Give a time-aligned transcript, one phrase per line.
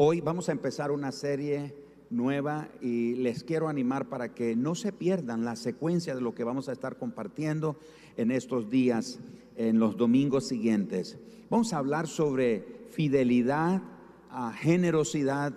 [0.00, 1.74] Hoy vamos a empezar una serie
[2.08, 6.44] nueva y les quiero animar para que no se pierdan la secuencia de lo que
[6.44, 7.74] vamos a estar compartiendo
[8.16, 9.18] en estos días,
[9.56, 11.18] en los domingos siguientes.
[11.50, 13.82] Vamos a hablar sobre fidelidad,
[14.54, 15.52] generosidad,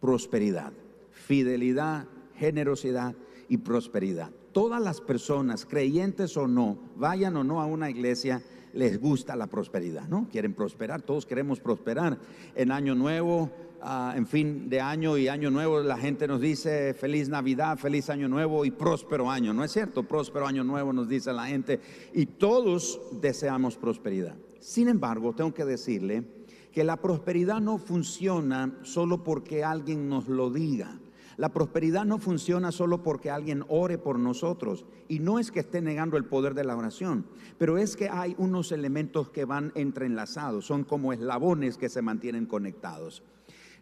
[0.00, 0.72] prosperidad.
[1.12, 3.14] Fidelidad, generosidad
[3.48, 4.32] y prosperidad.
[4.50, 8.42] Todas las personas, creyentes o no, vayan o no a una iglesia,
[8.74, 10.28] les gusta la prosperidad, ¿no?
[10.30, 12.18] Quieren prosperar, todos queremos prosperar.
[12.54, 13.50] En Año Nuevo,
[13.82, 18.10] ah, en fin de año y Año Nuevo, la gente nos dice feliz Navidad, feliz
[18.10, 20.02] Año Nuevo y próspero año, ¿no es cierto?
[20.02, 21.80] Próspero Año Nuevo nos dice la gente
[22.14, 24.36] y todos deseamos prosperidad.
[24.60, 26.24] Sin embargo, tengo que decirle
[26.72, 30.98] que la prosperidad no funciona solo porque alguien nos lo diga.
[31.42, 34.86] La prosperidad no funciona solo porque alguien ore por nosotros.
[35.08, 37.26] Y no es que esté negando el poder de la oración,
[37.58, 42.46] pero es que hay unos elementos que van entrelazados, son como eslabones que se mantienen
[42.46, 43.24] conectados.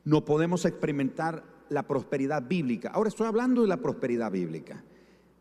[0.06, 2.92] No podemos experimentar la prosperidad bíblica.
[2.94, 4.82] Ahora estoy hablando de la prosperidad bíblica.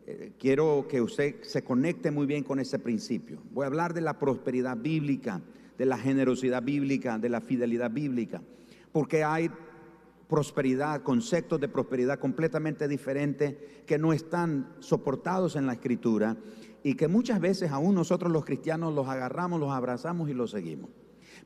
[0.06, 3.42] Eh, quiero que usted se conecte muy bien con ese principio.
[3.54, 5.40] Voy a hablar de la prosperidad bíblica,
[5.78, 8.42] de la generosidad bíblica, de la fidelidad bíblica,
[8.92, 9.50] porque hay
[10.30, 13.56] prosperidad, conceptos de prosperidad completamente diferentes
[13.88, 16.38] que no están soportados en la escritura
[16.84, 20.92] y que muchas veces aún nosotros los cristianos los agarramos, los abrazamos y los seguimos.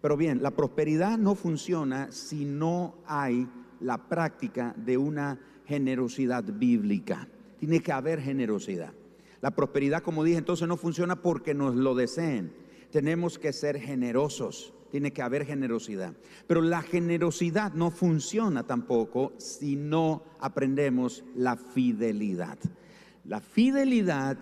[0.02, 3.48] Pero bien, la prosperidad no funciona si no hay
[3.80, 7.30] la práctica de una generosidad bíblica.
[7.60, 8.92] Tiene que haber generosidad.
[9.40, 12.54] La prosperidad, como dije, entonces no funciona porque nos lo deseen.
[12.92, 16.14] Tenemos que ser generosos tiene que haber generosidad.
[16.46, 22.60] Pero la generosidad no funciona tampoco si no aprendemos la fidelidad.
[23.26, 24.38] La fidelidad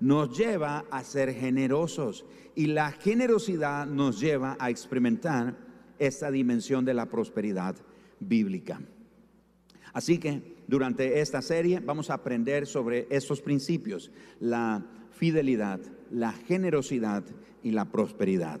[0.00, 5.56] nos lleva a ser generosos y la generosidad nos lleva a experimentar
[5.98, 7.74] esa dimensión de la prosperidad
[8.20, 8.82] bíblica.
[9.94, 17.24] Así que durante esta serie vamos a aprender sobre esos principios, la fidelidad, la generosidad
[17.62, 18.60] y la prosperidad.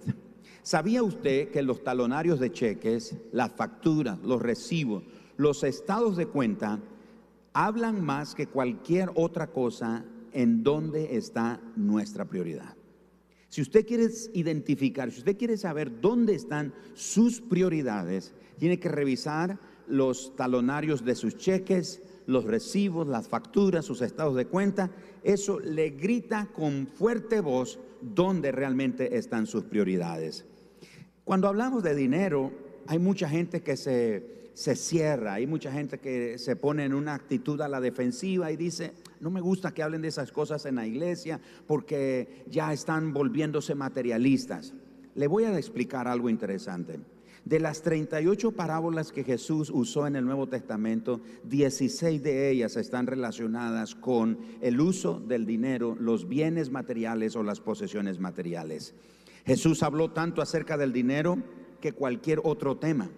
[0.64, 5.04] ¿Sabía usted que los talonarios de cheques, las facturas, los recibos,
[5.36, 6.80] los estados de cuenta
[7.52, 12.74] hablan más que cualquier otra cosa en dónde está nuestra prioridad?
[13.50, 19.58] Si usted quiere identificar, si usted quiere saber dónde están sus prioridades, tiene que revisar
[19.86, 24.90] los talonarios de sus cheques, los recibos, las facturas, sus estados de cuenta.
[25.22, 30.46] Eso le grita con fuerte voz dónde realmente están sus prioridades.
[31.24, 32.52] Cuando hablamos de dinero,
[32.86, 37.14] hay mucha gente que se, se, cierra, hay mucha gente que se pone en una
[37.14, 40.74] actitud a la defensiva y dice, no me gusta que hablen de esas cosas en
[40.74, 44.74] la iglesia porque ya están volviéndose materialistas.
[45.14, 47.00] Le voy a explicar algo interesante.
[47.46, 53.06] De las 38 parábolas que Jesús usó en el Nuevo Testamento, 16 de ellas están
[53.06, 58.94] relacionadas con el uso del dinero, los bienes materiales o las posesiones materiales.
[59.44, 61.38] Jesús habló tanto acerca del dinero
[61.80, 63.10] que cualquier otro tema.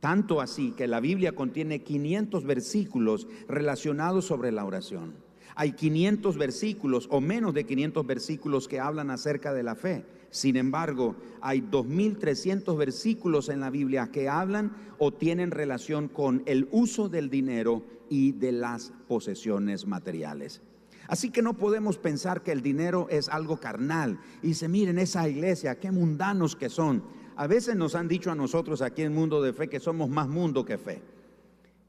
[0.00, 5.14] Tanto así que la Biblia contiene 500 versículos relacionados sobre la oración.
[5.56, 10.04] Hay 500 versículos o menos de 500 versículos que hablan acerca de la fe.
[10.30, 16.68] Sin embargo, hay 2.300 versículos en la Biblia que hablan o tienen relación con el
[16.72, 20.60] uso del dinero y de las posesiones materiales.
[21.08, 24.18] Así que no podemos pensar que el dinero es algo carnal.
[24.42, 27.02] Y dice, miren esa iglesia, qué mundanos que son.
[27.36, 30.28] A veces nos han dicho a nosotros aquí en Mundo de Fe que somos más
[30.28, 31.02] mundo que fe.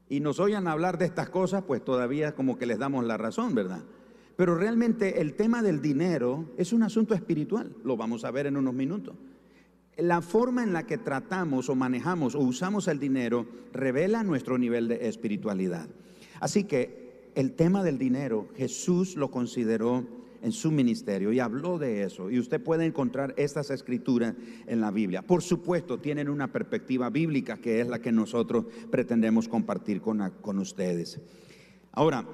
[0.08, 3.54] Y nos oyan hablar de estas cosas, pues todavía como que les damos la razón,
[3.54, 3.82] ¿verdad?
[4.36, 8.56] Pero realmente el tema del dinero es un asunto espiritual, lo vamos a ver en
[8.56, 9.16] unos minutos.
[9.96, 14.86] La forma en la que tratamos o manejamos o usamos el dinero revela nuestro nivel
[14.86, 15.88] de espiritualidad.
[16.40, 17.07] Así que
[17.38, 20.04] el tema del dinero, Jesús lo consideró
[20.42, 22.32] en su ministerio y habló de eso.
[22.32, 24.34] Y usted puede encontrar estas escrituras
[24.66, 25.22] en la Biblia.
[25.22, 30.58] Por supuesto, tienen una perspectiva bíblica que es la que nosotros pretendemos compartir con, con
[30.58, 31.20] ustedes.
[31.92, 32.26] Ahora,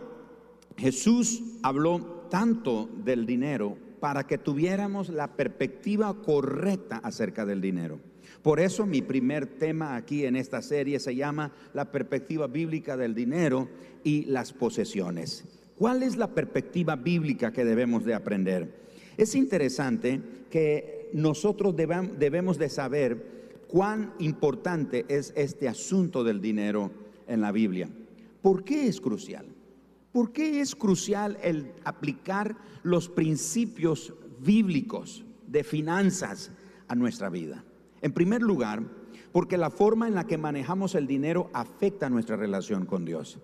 [0.79, 8.01] Jesús habló tanto del dinero para que tuviéramos la perspectiva correcta acerca del dinero.
[8.45, 13.15] Por eso mi primer tema aquí en esta serie se llama la perspectiva bíblica del
[13.15, 13.71] dinero
[14.03, 15.47] y las posesiones.
[15.79, 18.85] ¿Cuál es la perspectiva bíblica que debemos de aprender?
[19.17, 20.21] Es interesante
[20.51, 26.91] que nosotros debemos de saber cuán importante es este asunto del dinero
[27.27, 27.89] en la Biblia.
[28.43, 29.47] ¿Por qué es crucial?
[30.13, 36.51] ¿Por qué es crucial el aplicar los principios bíblicos de finanzas
[36.89, 37.65] a nuestra vida?
[38.05, 38.83] En primer lugar,
[39.33, 43.39] porque la forma en la que manejamos el dinero afecta nuestra relación con Dios.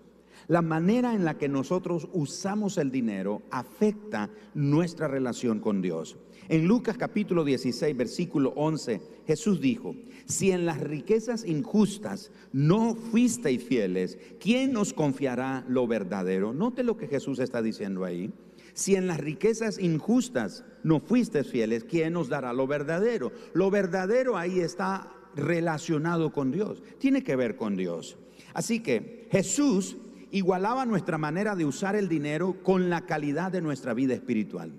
[0.47, 6.15] La manera en la que nosotros usamos el dinero afecta nuestra relación con Dios.
[6.47, 13.63] En Lucas capítulo 16, versículo 11, Jesús dijo, si en las riquezas injustas no fuisteis
[13.63, 16.53] fieles, ¿quién nos confiará lo verdadero?
[16.53, 18.31] Note lo que Jesús está diciendo ahí.
[18.73, 23.31] Si en las riquezas injustas no fuisteis fieles, ¿quién nos dará lo verdadero?
[23.53, 28.17] Lo verdadero ahí está relacionado con Dios, tiene que ver con Dios.
[28.53, 29.97] Así que Jesús
[30.31, 34.71] igualaba nuestra manera de usar el dinero con la calidad de nuestra vida espiritual.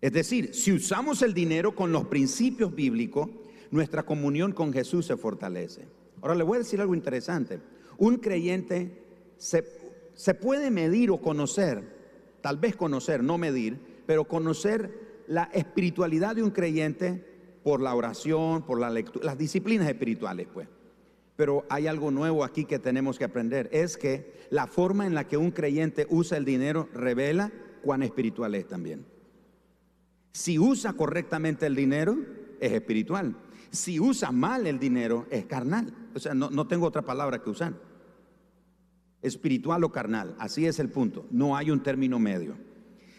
[0.00, 3.28] Es decir, si usamos el dinero con los principios bíblicos,
[3.70, 5.86] nuestra comunión con Jesús se fortalece.
[6.22, 7.60] Ahora le voy a decir algo interesante.
[7.98, 9.04] Un creyente
[9.36, 9.64] se,
[10.14, 11.99] se puede medir o conocer,
[12.40, 17.24] tal vez conocer, no medir, pero conocer la espiritualidad de un creyente
[17.62, 20.68] por la oración, por la lectura, las disciplinas espirituales, pues.
[21.36, 23.68] Pero hay algo nuevo aquí que tenemos que aprender.
[23.72, 27.50] Es que la forma en la que un creyente usa el dinero revela
[27.82, 29.06] cuán espiritual es también.
[30.32, 32.18] Si usa correctamente el dinero,
[32.60, 33.36] es espiritual.
[33.70, 35.94] Si usa mal el dinero, es carnal.
[36.14, 37.74] O sea, no, no tengo otra palabra que usar.
[39.22, 40.34] Espiritual o carnal.
[40.38, 41.26] Así es el punto.
[41.30, 42.56] No hay un término medio.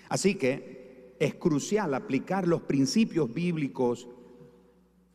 [0.10, 4.08] Así que es crucial aplicar los principios bíblicos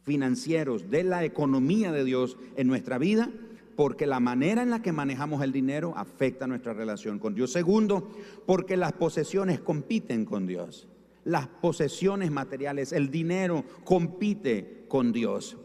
[0.04, 3.28] financieros, de la economía de Dios en nuestra vida,
[3.74, 7.50] porque la manera en la que manejamos el dinero afecta nuestra relación con Dios.
[7.52, 8.08] Segundo,
[8.46, 10.86] porque las posesiones compiten con Dios.
[11.24, 15.56] Las posesiones materiales, el dinero compite con Dios.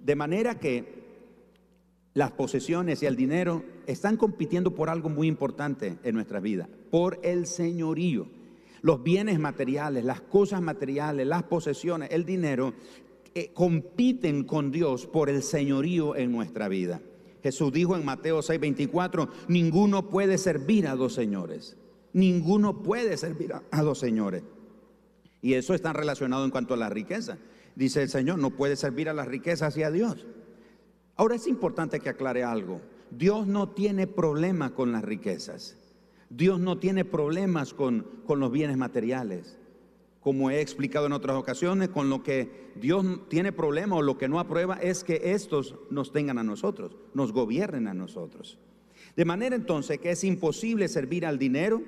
[0.00, 1.03] De manera que
[2.14, 7.18] las posesiones y el dinero están compitiendo por algo muy importante en nuestra vida, por
[7.22, 8.26] el señorío.
[8.82, 12.74] Los bienes materiales, las cosas materiales, las posesiones, el dinero
[13.34, 17.00] eh, compiten con Dios por el señorío en nuestra vida.
[17.42, 21.76] Jesús dijo en Mateo 6:24, ninguno puede servir a dos señores.
[22.14, 24.44] Ninguno puede servir a, dos señores.
[25.42, 27.38] Y eso está relacionado en cuanto a la riqueza.
[27.74, 30.24] Dice el Señor, no puede servir a las riquezas y a Dios.
[31.16, 32.80] Ahora es importante que aclare algo.
[33.10, 35.76] Dios no tiene problema con las riquezas.
[36.30, 39.58] Dios no tiene problemas con, con los bienes materiales
[40.24, 44.26] como he explicado en otras ocasiones, con lo que Dios tiene problema o lo que
[44.26, 48.58] no aprueba es que estos nos tengan a nosotros, nos gobiernen a nosotros.
[49.16, 51.82] De manera entonces que es imposible servir al dinero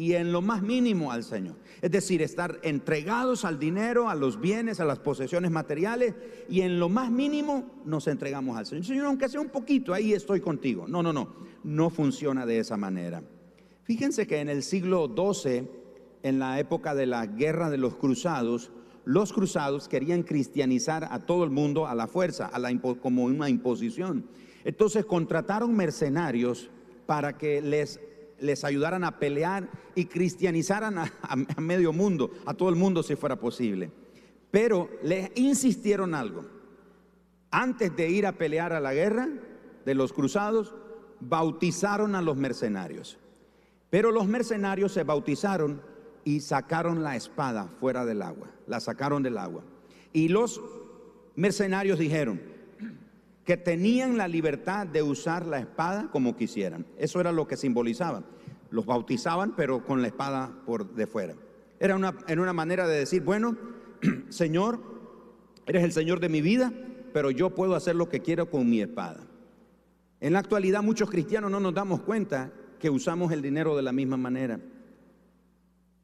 [0.00, 1.56] y en lo más mínimo al Señor.
[1.82, 6.14] Es decir, estar entregados al dinero, a los bienes, a las posesiones materiales
[6.48, 8.86] y en lo más mínimo nos entregamos al Señor.
[8.86, 10.86] Señor, aunque sea un poquito, ahí estoy contigo.
[10.88, 13.22] No, no, no, no funciona de esa manera.
[13.82, 15.68] Fíjense que en el siglo XII,
[16.22, 18.72] en la época de la guerra de los cruzados,
[19.04, 23.50] los cruzados querían cristianizar a todo el mundo a la fuerza, a la, como una
[23.50, 24.24] imposición.
[24.64, 26.70] Entonces contrataron mercenarios
[27.04, 28.00] para que les,
[28.40, 33.16] les ayudaran a pelear y cristianizaran a, a medio mundo, a todo el mundo si
[33.16, 33.90] fuera posible.
[34.50, 36.44] Pero les insistieron algo.
[37.50, 39.28] Antes de ir a pelear a la guerra
[39.84, 40.74] de los cruzados,
[41.20, 43.18] bautizaron a los mercenarios.
[43.90, 45.82] Pero los mercenarios se bautizaron
[46.24, 49.62] y sacaron la espada fuera del agua, la sacaron del agua.
[50.12, 50.60] Y los
[51.34, 52.40] mercenarios dijeron
[53.44, 56.86] que tenían la libertad de usar la espada como quisieran.
[56.98, 58.22] Eso era lo que simbolizaba.
[58.70, 61.34] Los bautizaban, pero con la espada por de fuera.
[61.78, 63.56] Era una, en una manera de decir, bueno,
[64.28, 64.80] Señor,
[65.66, 66.72] eres el Señor de mi vida,
[67.12, 69.26] pero yo puedo hacer lo que quiero con mi espada.
[70.20, 73.92] En la actualidad muchos cristianos no nos damos cuenta que usamos el dinero de la
[73.92, 74.60] misma manera.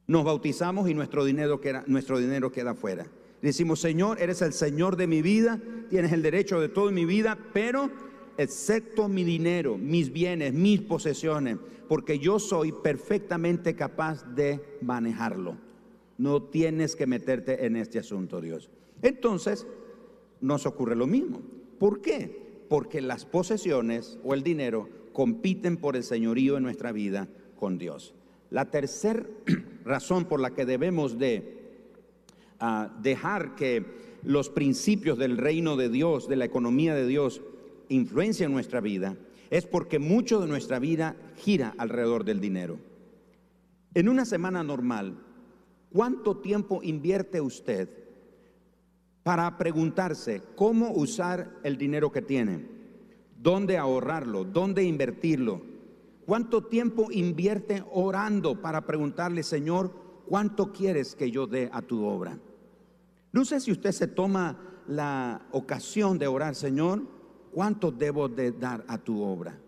[0.07, 3.05] Nos bautizamos y nuestro dinero queda, nuestro dinero queda fuera.
[3.41, 7.37] Decimos, Señor, eres el Señor de mi vida, tienes el derecho de toda mi vida,
[7.53, 7.91] pero
[8.37, 15.57] excepto mi dinero, mis bienes, mis posesiones, porque yo soy perfectamente capaz de manejarlo.
[16.17, 18.69] No tienes que meterte en este asunto, Dios.
[19.01, 19.67] Entonces,
[20.41, 21.41] nos ocurre lo mismo.
[21.79, 22.63] ¿Por qué?
[22.69, 28.13] Porque las posesiones o el dinero compiten por el señorío en nuestra vida con Dios.
[28.49, 29.25] La tercera
[29.85, 31.56] razón por la que debemos de
[32.59, 33.85] ah, dejar que
[34.23, 37.41] los principios del reino de Dios, de la economía de Dios,
[37.89, 39.15] influencien nuestra vida,
[39.49, 42.77] es porque mucho de nuestra vida gira alrededor del dinero.
[43.93, 45.17] En una semana normal,
[45.91, 47.89] ¿cuánto tiempo invierte usted
[49.23, 52.65] para preguntarse cómo usar el dinero que tiene?
[53.41, 54.43] ¿Dónde ahorrarlo?
[54.43, 55.61] ¿Dónde invertirlo?
[56.25, 62.37] ¿Cuánto tiempo invierte orando para preguntarle, Señor, cuánto quieres que yo dé a tu obra?
[63.31, 64.57] No sé si usted se toma
[64.87, 67.03] la ocasión de orar, Señor,
[67.51, 69.59] ¿cuánto debo de dar a tu obra?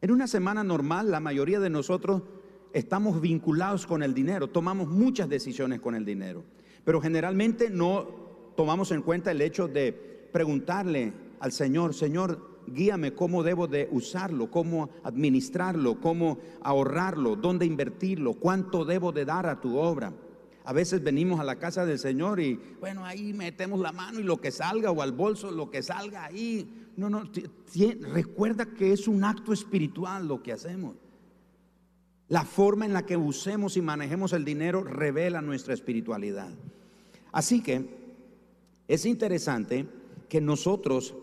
[0.00, 2.22] En una semana normal, la mayoría de nosotros
[2.72, 6.44] estamos vinculados con el dinero, tomamos muchas decisiones con el dinero,
[6.84, 8.06] pero generalmente no
[8.56, 9.92] tomamos en cuenta el hecho de
[10.32, 18.34] preguntarle al Señor, Señor, guíame cómo debo de usarlo, cómo administrarlo, cómo ahorrarlo, dónde invertirlo,
[18.34, 20.12] cuánto debo de dar a tu obra.
[20.64, 24.24] A veces venimos a la casa del Señor y bueno, ahí metemos la mano y
[24.24, 26.90] lo que salga o al bolso, lo que salga ahí.
[26.96, 27.30] No, no,
[28.12, 30.96] recuerda que es un acto espiritual lo que hacemos.
[32.28, 36.50] La forma en la que usemos y manejemos el dinero revela nuestra espiritualidad.
[37.30, 37.88] Así que
[38.88, 39.86] es interesante
[40.28, 41.14] que nosotros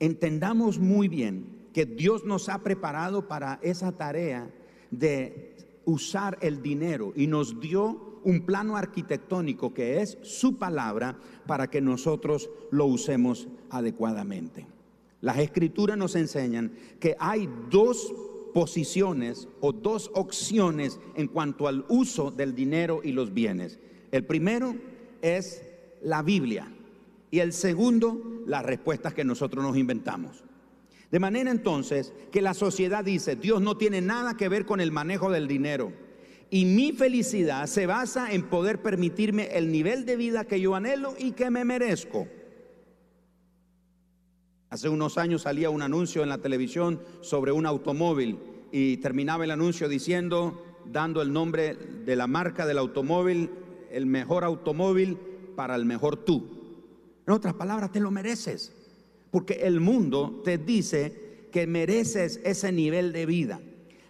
[0.00, 4.50] entendamos muy bien que Dios nos ha preparado para esa tarea
[4.90, 11.70] de usar el dinero y nos dio un plano arquitectónico que es su palabra para
[11.70, 14.66] que nosotros lo usemos adecuadamente.
[15.20, 18.12] Las escrituras nos enseñan que hay dos
[18.54, 23.78] posiciones o dos opciones en cuanto al uso del dinero y los bienes.
[24.10, 24.74] El primero
[25.22, 25.62] es
[26.02, 26.72] la Biblia
[27.30, 30.44] y el segundo las respuestas que nosotros nos inventamos.
[31.10, 34.92] De manera entonces que la sociedad dice, Dios no tiene nada que ver con el
[34.92, 35.92] manejo del dinero.
[36.50, 41.14] Y mi felicidad se basa en poder permitirme el nivel de vida que yo anhelo
[41.18, 42.26] y que me merezco.
[44.70, 48.38] Hace unos años salía un anuncio en la televisión sobre un automóvil
[48.70, 53.50] y terminaba el anuncio diciendo, dando el nombre de la marca del automóvil,
[53.90, 55.18] el mejor automóvil
[55.56, 56.57] para el mejor tú.
[57.28, 58.72] En otras palabras, te lo mereces,
[59.30, 63.60] porque el mundo te dice que mereces ese nivel de vida.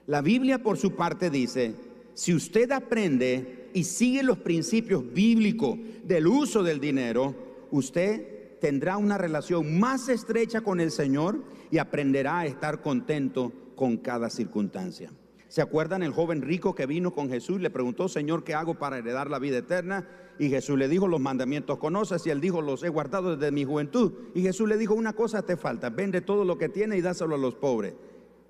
[0.06, 1.74] La Biblia por su parte dice,
[2.14, 7.34] si usted aprende y sigue los principios bíblicos del uso del dinero,
[7.72, 13.96] usted tendrá una relación más estrecha con el Señor y aprenderá a estar contento con
[13.96, 15.10] cada circunstancia.
[15.48, 18.76] ¿Se acuerdan el joven rico que vino con Jesús y le preguntó, Señor, ¿qué hago
[18.76, 20.06] para heredar la vida eterna?
[20.38, 23.64] Y Jesús le dijo, los mandamientos conoces y él dijo, los he guardado desde mi
[23.64, 24.12] juventud.
[24.34, 27.34] Y Jesús le dijo, una cosa te falta, vende todo lo que tiene y dáselo
[27.34, 27.94] a los pobres.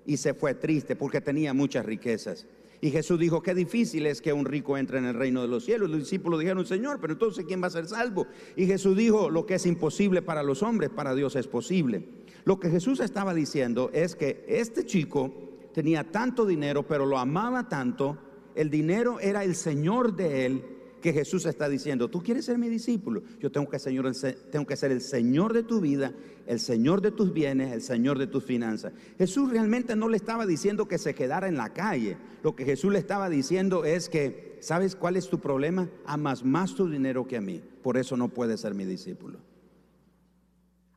[0.05, 2.45] Y se fue triste porque tenía muchas riquezas.
[2.81, 5.65] Y Jesús dijo, qué difícil es que un rico entre en el reino de los
[5.65, 5.89] cielos.
[5.89, 8.27] Los discípulos dijeron, Señor, pero entonces ¿quién va a ser salvo?
[8.55, 12.05] Y Jesús dijo, lo que es imposible para los hombres, para Dios es posible.
[12.45, 15.33] Lo que Jesús estaba diciendo es que este chico
[15.73, 18.17] tenía tanto dinero, pero lo amaba tanto,
[18.55, 20.63] el dinero era el Señor de él,
[21.01, 24.11] que Jesús está diciendo, tú quieres ser mi discípulo, yo tengo que, señor,
[24.51, 26.13] tengo que ser el Señor de tu vida,
[26.47, 28.93] el Señor de tus bienes, el Señor de tus finanzas.
[29.17, 32.91] Jesús realmente no le estaba diciendo que se quedara en la calle, lo que Jesús
[32.91, 35.89] le estaba diciendo es que, ¿sabes cuál es tu problema?
[36.05, 39.39] Amas más tu dinero que a mí, por eso no puedes ser mi discípulo.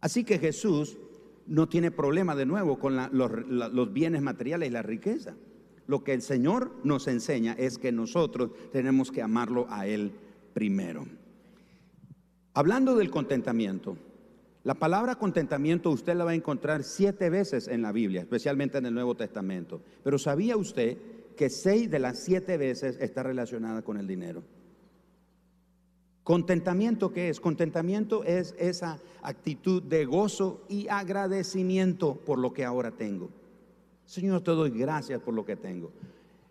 [0.01, 0.99] Así que Jesús
[1.47, 5.37] no tiene problema de nuevo con los, los bienes materiales y la riqueza.
[5.87, 10.13] Lo que el Señor nos enseña es que nosotros tenemos que amarlo a Él
[10.55, 11.07] primero.
[12.55, 13.97] Hablando del contentamiento,
[14.65, 18.87] la palabra contentamiento usted la va a encontrar siete veces en la Biblia, especialmente en
[18.87, 19.81] el Nuevo Testamento.
[20.05, 20.99] Pero ¿sabía usted
[21.37, 24.43] que seis de las siete veces está relacionada con el dinero?
[26.23, 27.41] Contentamiento, ¿qué es?
[27.41, 33.31] Contentamiento es esa actitud de gozo y agradecimiento por lo que ahora tengo.
[34.13, 35.91] Señor, te doy gracias por lo que tengo.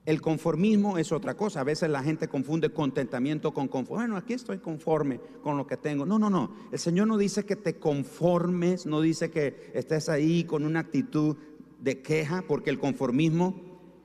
[0.04, 1.62] El conformismo es otra cosa.
[1.62, 4.06] A veces la gente confunde contentamiento con conforme.
[4.06, 6.04] Bueno, aquí estoy conforme con lo que tengo.
[6.04, 6.56] No, no, no.
[6.72, 11.38] El Señor no dice que te conformes, no dice que estés ahí con una actitud
[11.80, 13.54] de queja, porque el conformismo,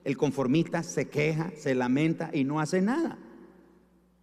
[0.05, 3.19] el conformista se queja, se lamenta y no hace nada.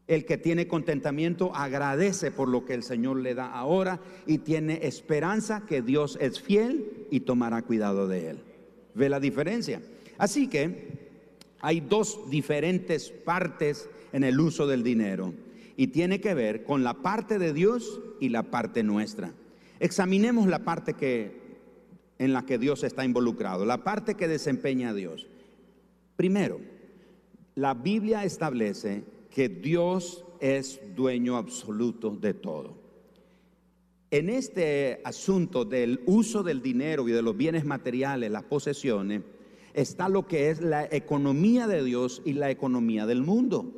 [0.05, 4.85] El que tiene contentamiento agradece por lo que el Señor le da ahora y tiene
[4.85, 8.52] esperanza que Dios es fiel y tomará cuidado de él.
[8.95, 9.81] ¿Ve la diferencia?
[10.17, 10.87] Así que
[11.61, 15.33] hay dos diferentes partes en el uso del dinero
[15.75, 19.31] y tiene que ver con la parte de Dios y la parte nuestra.
[19.79, 21.41] Examinemos la parte que
[22.19, 25.27] en la que Dios está involucrado, la parte que desempeña Dios.
[26.15, 26.59] Primero,
[27.55, 32.82] la Biblia establece que Dios es dueño absoluto de todo.
[34.13, 39.23] En este asunto del uso del dinero y de los bienes materiales, las posesiones,
[39.73, 43.73] está lo que es la economía de Dios y la economía del mundo.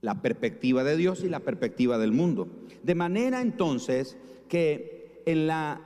[0.00, 2.46] La perspectiva de Dios y la perspectiva del mundo.
[2.84, 4.16] De manera entonces
[4.48, 5.80] que en la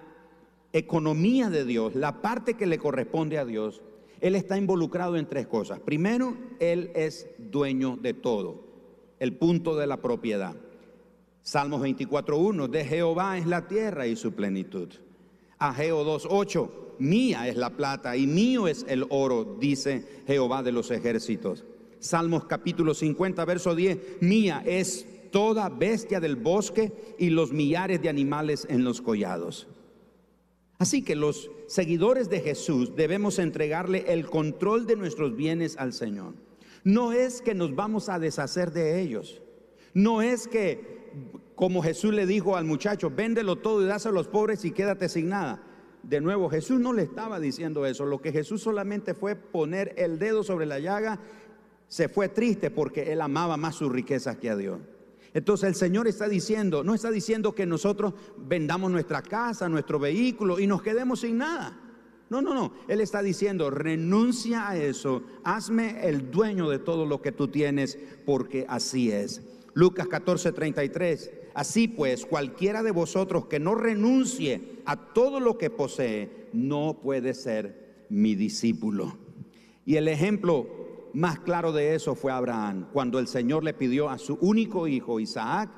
[0.75, 3.81] economía de Dios, la parte que le corresponde a Dios,
[4.21, 5.81] Él está involucrado en tres cosas.
[5.81, 8.67] Primero, Él es dueño de todo,
[9.19, 10.57] el punto de la propiedad.
[11.43, 14.89] Salmos 24.1, de Jehová es la tierra y su plenitud.
[15.59, 20.91] Ageo 2.8, mía es la plata y mío es el oro, dice Jehová de los
[20.91, 21.65] ejércitos.
[21.99, 28.09] Salmos capítulo 50, verso 10, mía es toda bestia del bosque y los millares de
[28.09, 29.69] animales en los collados.
[30.79, 36.35] Así que los seguidores de Jesús debemos entregarle el control de nuestros bienes al Señor.
[36.85, 39.43] No es que nos vamos a deshacer de ellos.
[39.93, 41.00] No es que,
[41.55, 45.09] como Jesús le dijo al muchacho, véndelo todo y dáselo a los pobres y quédate
[45.09, 45.63] sin nada.
[46.03, 48.07] De nuevo, Jesús no le estaba diciendo eso.
[48.07, 51.21] Lo que Jesús solamente fue poner el dedo sobre la llaga.
[51.89, 54.79] Se fue triste porque él amaba más sus riquezas que a Dios.
[55.35, 60.59] Entonces el Señor está diciendo, no está diciendo que nosotros vendamos nuestra casa, nuestro vehículo
[60.59, 61.79] y nos quedemos sin nada.
[62.31, 62.73] No, no, no.
[62.89, 67.99] Él está diciendo, renuncia a eso, hazme el dueño de todo lo que tú tienes,
[68.25, 69.43] porque así es.
[69.75, 71.31] Lucas 14, 33.
[71.55, 77.35] Así pues, cualquiera de vosotros que no renuncie a todo lo que posee, no puede
[77.35, 79.17] ser mi discípulo.
[79.85, 80.67] Y el ejemplo
[81.13, 85.21] más claro de eso fue Abraham, cuando el Señor le pidió a su único hijo
[85.21, 85.71] Isaac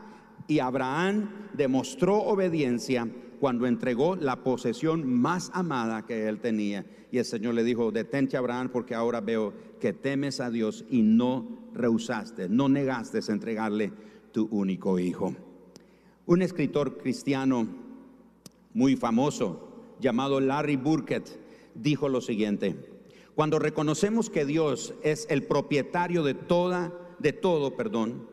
[0.46, 3.08] y Abraham demostró obediencia
[3.42, 6.86] cuando entregó la posesión más amada que él tenía.
[7.10, 11.02] Y el Señor le dijo, detente Abraham porque ahora veo que temes a Dios y
[11.02, 13.90] no rehusaste, no negaste entregarle
[14.30, 15.34] tu único hijo.
[16.24, 17.66] Un escritor cristiano
[18.74, 21.36] muy famoso llamado Larry Burkett
[21.74, 22.76] dijo lo siguiente,
[23.34, 28.24] cuando reconocemos que Dios es el propietario de toda, de todo, perdón,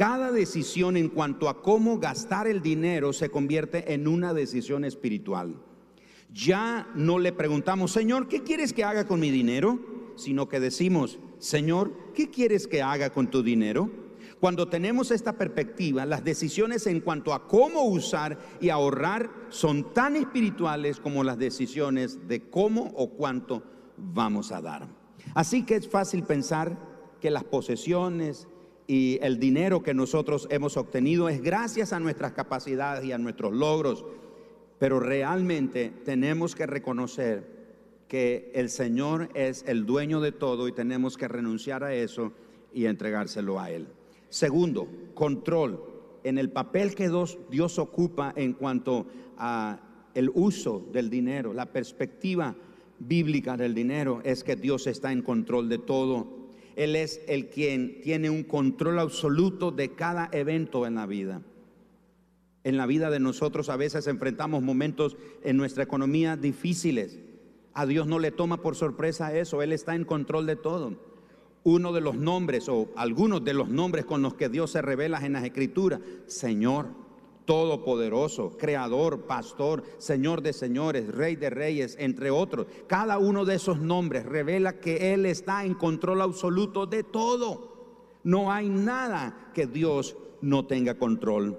[0.00, 5.60] cada decisión en cuanto a cómo gastar el dinero se convierte en una decisión espiritual.
[6.32, 9.78] Ya no le preguntamos, Señor, ¿qué quieres que haga con mi dinero?
[10.16, 13.90] Sino que decimos, Señor, ¿qué quieres que haga con tu dinero?
[14.40, 20.16] Cuando tenemos esta perspectiva, las decisiones en cuanto a cómo usar y ahorrar son tan
[20.16, 23.62] espirituales como las decisiones de cómo o cuánto
[23.98, 24.88] vamos a dar.
[25.34, 26.88] Así que es fácil pensar
[27.20, 28.48] que las posesiones
[28.90, 33.52] y el dinero que nosotros hemos obtenido es gracias a nuestras capacidades y a nuestros
[33.52, 34.04] logros,
[34.80, 37.46] pero realmente tenemos que reconocer
[38.08, 42.32] que el Señor es el dueño de todo y tenemos que renunciar a eso
[42.74, 43.86] y entregárselo a Él.
[44.28, 45.84] Segundo, control
[46.24, 47.08] en el papel que
[47.48, 49.06] Dios, ocupa en cuanto
[49.38, 49.78] a
[50.14, 52.56] el uso del dinero, la perspectiva
[52.98, 56.39] bíblica del dinero es que Dios está en control de todo.
[56.76, 61.42] Él es el quien tiene un control absoluto de cada evento en la vida.
[62.62, 67.18] En la vida de nosotros a veces enfrentamos momentos en nuestra economía difíciles.
[67.72, 70.94] A Dios no le toma por sorpresa eso, Él está en control de todo.
[71.62, 75.24] Uno de los nombres o algunos de los nombres con los que Dios se revela
[75.24, 76.88] en las escrituras, Señor,
[77.44, 82.66] todopoderoso, creador, pastor, señor de señores, rey de reyes, entre otros.
[82.86, 87.70] Cada uno de esos nombres revela que Él está en control absoluto de todo.
[88.22, 91.58] No hay nada que Dios no tenga control.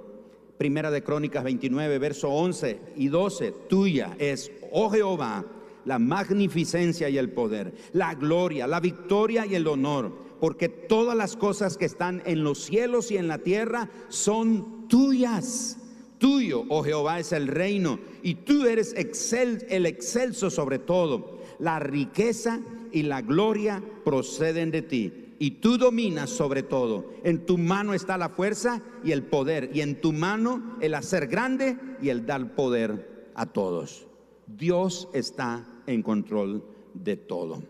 [0.57, 5.43] Primera de Crónicas 29, verso 11 y 12, tuya es, oh Jehová,
[5.85, 11.37] la magnificencia y el poder, la gloria, la victoria y el honor, porque todas las
[11.37, 15.77] cosas que están en los cielos y en la tierra son tuyas
[16.21, 21.39] tuyo, oh Jehová, es el reino y tú eres el excelso sobre todo.
[21.57, 22.59] La riqueza
[22.91, 27.11] y la gloria proceden de ti y tú dominas sobre todo.
[27.23, 31.25] En tu mano está la fuerza y el poder y en tu mano el hacer
[31.25, 34.05] grande y el dar poder a todos.
[34.45, 37.63] Dios está en control de todo.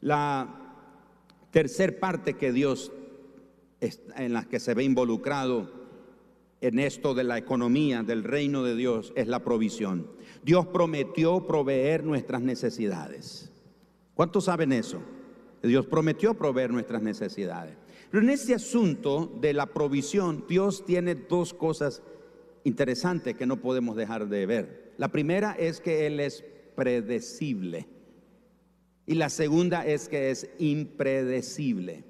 [0.00, 0.63] La
[1.54, 2.90] tercer parte que Dios
[3.80, 5.70] en la que se ve involucrado
[6.60, 10.10] en esto de la economía del reino de Dios es la provisión.
[10.42, 13.52] Dios prometió proveer nuestras necesidades.
[14.14, 15.00] ¿Cuántos saben eso?
[15.62, 17.76] Dios prometió proveer nuestras necesidades.
[18.10, 22.02] Pero en este asunto de la provisión, Dios tiene dos cosas
[22.64, 24.94] interesantes que no podemos dejar de ver.
[24.96, 27.86] La primera es que Él es predecible.
[29.06, 32.04] Y la segunda es que es impredecible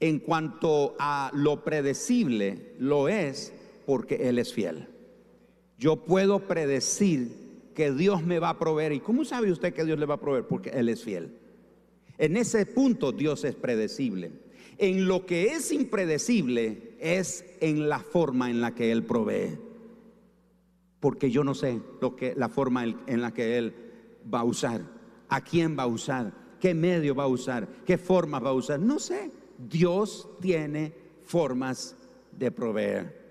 [0.00, 3.52] en cuanto a lo predecible, lo es
[3.86, 4.88] porque Él es fiel.
[5.78, 8.92] Yo puedo predecir que Dios me va a proveer.
[8.92, 10.46] ¿Y cómo sabe usted que Dios le va a proveer?
[10.46, 11.38] Porque Él es fiel.
[12.18, 14.32] En ese punto Dios es predecible.
[14.78, 19.58] En lo que es impredecible es en la forma en la que Él provee.
[21.00, 23.74] Porque yo no sé lo que, la forma en la que Él
[24.32, 24.95] va a usar,
[25.28, 28.80] a quién va a usar, qué medio va a usar, qué forma va a usar.
[28.80, 29.30] No sé.
[29.58, 30.92] Dios tiene
[31.24, 31.96] formas
[32.32, 33.26] de proveer.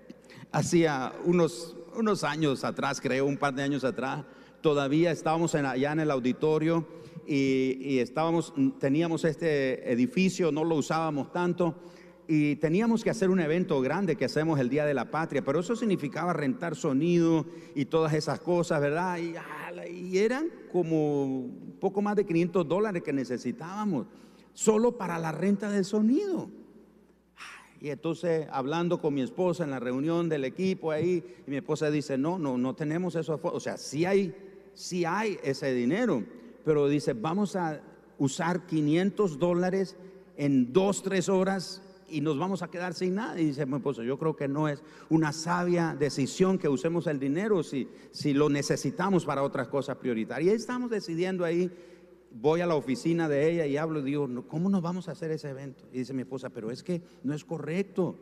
[0.52, 4.24] hacía unos, unos años atrás, creo, un par de años atrás,
[4.60, 6.86] todavía estábamos allá en el auditorio
[7.26, 11.74] y, estábamos, teníamos este edificio, no lo usábamos tanto
[12.28, 15.60] y teníamos que hacer un evento grande que hacemos el Día de la Patria, pero
[15.60, 19.18] eso significaba rentar sonido y todas esas cosas, ¿verdad?
[19.18, 19.34] Y,
[19.84, 21.48] y eran como
[21.80, 24.06] poco más de 500 dólares que necesitábamos,
[24.52, 26.48] solo para la renta del sonido.
[27.80, 31.90] Y entonces hablando con mi esposa en la reunión del equipo ahí, y mi esposa
[31.90, 33.38] dice, no, no, no tenemos eso.
[33.42, 34.34] O sea, sí hay,
[34.74, 36.24] sí hay ese dinero,
[36.64, 37.80] pero dice, vamos a
[38.18, 39.96] usar 500 dólares
[40.36, 43.40] en dos, tres horas y nos vamos a quedar sin nada.
[43.40, 47.18] Y dice mi esposa, yo creo que no es una sabia decisión que usemos el
[47.18, 50.52] dinero si, si lo necesitamos para otras cosas prioritarias.
[50.52, 51.70] Y estamos decidiendo ahí
[52.40, 55.30] voy a la oficina de ella y hablo y digo, ¿cómo nos vamos a hacer
[55.30, 55.84] ese evento?
[55.92, 58.16] Y dice mi esposa, pero es que no es correcto.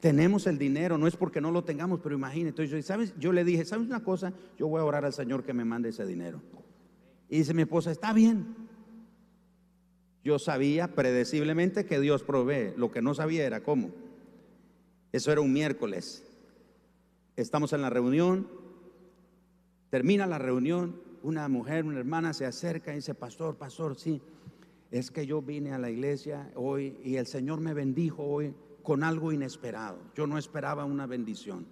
[0.00, 2.62] Tenemos el dinero, no es porque no lo tengamos, pero imagínate.
[2.62, 3.14] Entonces, ¿sabes?
[3.18, 4.32] Yo le dije, ¿sabes una cosa?
[4.58, 6.40] Yo voy a orar al Señor que me mande ese dinero.
[7.28, 8.69] Y dice mi esposa, está bien.
[10.22, 12.74] Yo sabía predeciblemente que Dios provee.
[12.76, 13.90] Lo que no sabía era cómo.
[15.12, 16.24] Eso era un miércoles.
[17.36, 18.48] Estamos en la reunión.
[19.90, 24.20] Termina la reunión una mujer, una hermana se acerca y dice, pastor, pastor, sí,
[24.90, 29.02] es que yo vine a la iglesia hoy y el Señor me bendijo hoy con
[29.02, 29.98] algo inesperado.
[30.14, 31.66] Yo no esperaba una bendición.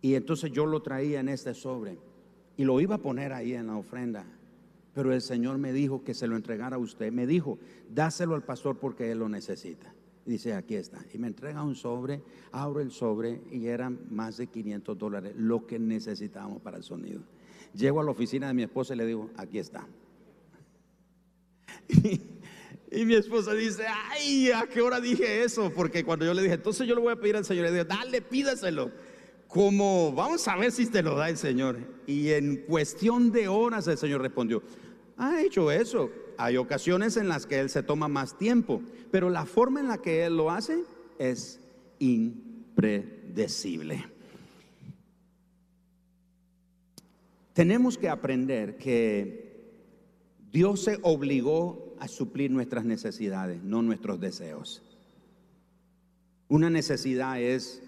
[0.00, 1.96] Y entonces yo lo traía en este sobre
[2.56, 4.26] y lo iba a poner ahí en la ofrenda.
[4.94, 7.12] Pero el Señor me dijo que se lo entregara a usted.
[7.12, 9.94] Me dijo, dáselo al pastor porque él lo necesita.
[10.26, 11.04] Y dice, aquí está.
[11.12, 15.66] Y me entrega un sobre, abro el sobre y eran más de 500 dólares, lo
[15.66, 17.22] que necesitábamos para el sonido.
[17.74, 19.86] Llego a la oficina de mi esposa y le digo, aquí está.
[22.94, 25.72] Y, mi esposa dice, ay, ¿a qué hora dije eso?
[25.74, 27.84] Porque cuando yo le dije, entonces yo le voy a pedir al Señor, le digo,
[27.86, 28.90] dale, pídaselo.
[29.48, 31.78] Como, vamos a ver si te lo da el Señor.
[32.06, 34.62] Y en cuestión de horas el Señor respondió,
[35.22, 36.10] ha hecho eso.
[36.36, 39.96] Hay ocasiones en las que Él se toma más tiempo, pero la forma en la
[39.98, 40.84] que Él lo hace
[41.18, 41.60] es
[41.98, 44.04] impredecible.
[47.52, 49.52] Tenemos que aprender que
[50.50, 54.82] Dios se obligó a suplir nuestras necesidades, no nuestros deseos.
[56.48, 57.80] Una necesidad es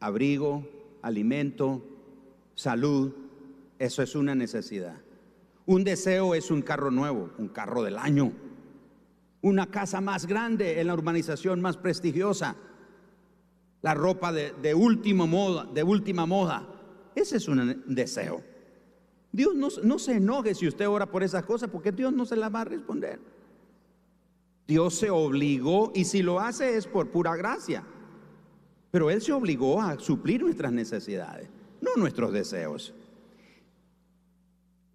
[0.00, 0.68] abrigo,
[1.02, 1.82] alimento,
[2.54, 3.14] salud,
[3.78, 5.05] eso es una necesidad.
[5.66, 8.32] Un deseo es un carro nuevo, un carro del año,
[9.42, 12.56] una casa más grande en la urbanización más prestigiosa,
[13.82, 16.66] la ropa de, última moda, de última moda.
[17.14, 18.42] Ese es un deseo.
[19.32, 22.54] Dios no, se enoje si usted ora por esas cosas, porque Dios no se las
[22.54, 23.18] va a responder.
[24.66, 27.84] Dios se obligó y si lo hace es por pura gracia.
[28.90, 31.48] Pero Él se obligó a suplir nuestras necesidades,
[31.80, 32.94] no nuestros deseos.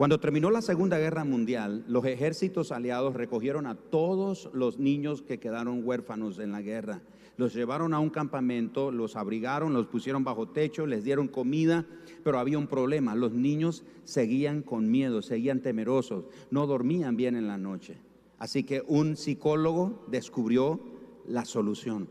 [0.02, 5.38] Cuando terminó la Segunda Guerra Mundial, los ejércitos aliados recogieron a todos los niños que
[5.38, 7.02] quedaron huérfanos en la guerra
[7.38, 11.86] los llevaron a un campamento, los abrigaron, los pusieron bajo techo, les dieron comida,
[12.24, 13.14] pero había un problema.
[13.14, 17.98] Los niños seguían con miedo, seguían temerosos, no dormían bien en la noche.
[18.40, 20.80] Así que un psicólogo descubrió
[21.28, 22.08] la solución.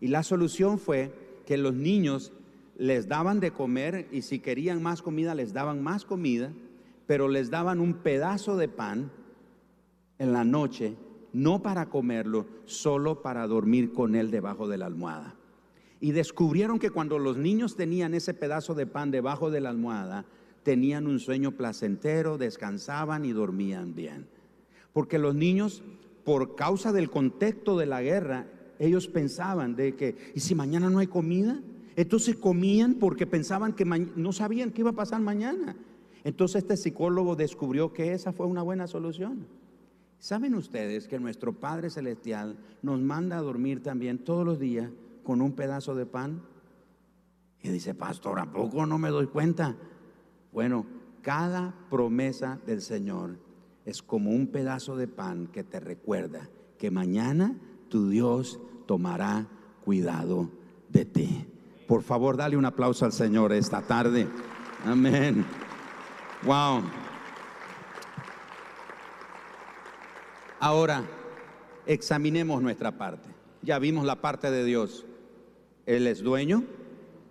[0.00, 1.12] Y la solución fue
[1.44, 2.32] que los niños
[2.78, 6.50] les daban de comer y si querían más comida les daban más comida,
[7.06, 9.10] pero les daban un pedazo de pan
[10.18, 10.96] en la noche
[11.34, 15.34] no para comerlo, solo para dormir con él debajo de la almohada.
[16.00, 20.24] Y descubrieron que cuando los niños tenían ese pedazo de pan debajo de la almohada,
[20.62, 24.28] tenían un sueño placentero, descansaban y dormían bien.
[24.92, 25.82] Porque los niños,
[26.24, 28.46] por causa del contexto de la guerra,
[28.78, 31.60] ellos pensaban de que, ¿y si mañana no hay comida?
[31.96, 35.76] Entonces comían porque pensaban que no sabían qué iba a pasar mañana.
[36.24, 39.46] Entonces este psicólogo descubrió que esa fue una buena solución.
[40.18, 44.90] ¿Saben ustedes que nuestro Padre Celestial nos manda a dormir también todos los días
[45.22, 46.42] con un pedazo de pan?
[47.62, 49.76] Y dice, pastor, ¿a poco no me doy cuenta?
[50.50, 50.86] Bueno,
[51.20, 53.38] cada promesa del Señor
[53.84, 57.58] es como un pedazo de pan que te recuerda que mañana
[57.90, 59.46] tu Dios tomará
[59.84, 60.50] cuidado
[60.88, 61.46] de ti.
[61.86, 64.26] Por favor, dale un aplauso al Señor esta tarde.
[64.86, 65.44] Amén.
[66.44, 66.82] Wow.
[70.60, 71.04] Ahora,
[71.86, 73.30] examinemos nuestra parte.
[73.62, 75.06] Ya vimos la parte de Dios.
[75.86, 76.64] Él es dueño,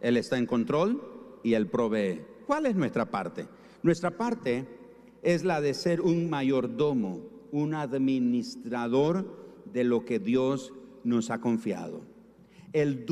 [0.02, 1.02] Él está en control
[1.44, 2.22] y Él provee.
[2.48, 3.48] ¿Cuál es nuestra parte?
[3.84, 4.68] Nuestra parte
[5.22, 7.22] es la de ser un mayordomo,
[7.52, 9.26] un administrador
[9.72, 10.74] de lo que Dios
[11.04, 12.02] nos ha confiado.
[12.72, 13.06] El,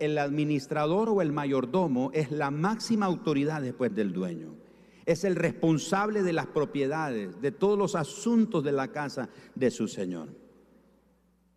[0.00, 4.63] el, administrador o el mayordomo es la máxima autoridad después del dueño.
[5.06, 9.88] Es el responsable de las propiedades, de todos los asuntos de la casa de su
[9.88, 10.28] Señor.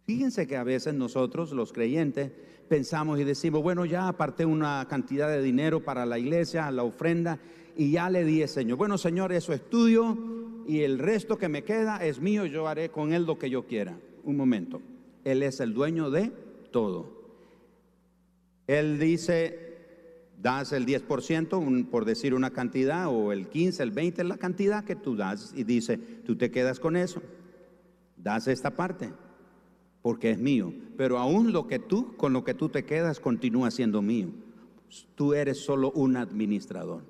[0.05, 2.31] Fíjense que a veces nosotros, los creyentes,
[2.67, 7.39] pensamos y decimos, bueno, ya aparté una cantidad de dinero para la iglesia, la ofrenda,
[7.75, 8.77] y ya le di al Señor.
[8.77, 10.17] Bueno, Señor, eso es tuyo
[10.67, 13.65] y el resto que me queda es mío, yo haré con él lo que yo
[13.65, 13.97] quiera.
[14.23, 14.81] Un momento,
[15.23, 16.31] Él es el dueño de
[16.71, 17.09] todo.
[18.67, 19.66] Él dice,
[20.37, 24.95] das el 10%, por decir una cantidad, o el 15, el 20, la cantidad que
[24.95, 27.21] tú das, y dice, tú te quedas con eso,
[28.15, 29.11] das esta parte,
[30.01, 30.73] porque es mío.
[30.95, 34.29] Pero aún lo que tú, con lo que tú te quedas, continúa siendo mío.
[35.15, 37.03] Tú eres solo un administrador.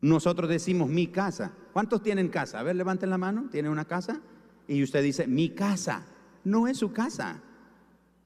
[0.00, 1.52] Nosotros decimos mi casa.
[1.72, 2.58] ¿Cuántos tienen casa?
[2.58, 3.48] A ver, levanten la mano.
[3.50, 4.20] ¿Tiene una casa?
[4.66, 6.06] Y usted dice, mi casa.
[6.44, 7.40] No es su casa.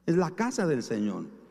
[0.06, 1.41] Es la casa del Señor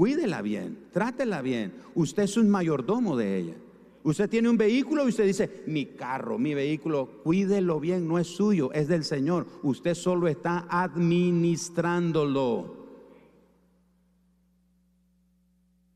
[0.00, 1.74] cuídela bien, trátela bien.
[1.94, 3.56] Usted es un mayordomo de ella.
[4.02, 8.26] Usted tiene un vehículo y usted dice, mi carro, mi vehículo, cuídelo bien, no es
[8.26, 9.46] suyo, es del Señor.
[9.62, 12.88] Usted solo está administrándolo.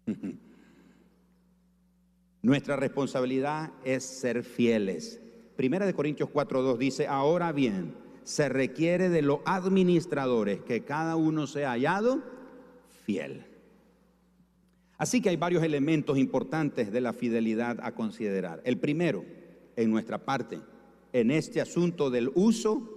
[2.43, 5.19] Nuestra responsabilidad es ser fieles.
[5.57, 11.47] Primera de Corintios 4:2 dice, ahora bien, se requiere de los administradores que cada uno
[11.47, 12.23] sea hallado
[13.07, 13.54] fiel.
[14.97, 18.63] Así que hay varios elementos importantes de la fidelidad a considerar.
[18.65, 19.25] El primero,
[19.77, 20.61] en nuestra parte,
[21.13, 22.91] en este asunto del uso